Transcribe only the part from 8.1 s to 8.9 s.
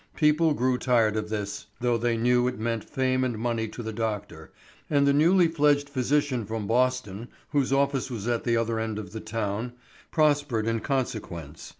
at the other